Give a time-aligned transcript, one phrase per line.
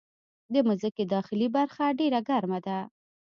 [0.53, 2.77] د مځکې داخلي برخه ډېره ګرمه ده.